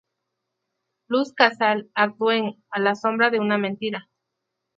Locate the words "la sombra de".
2.79-3.39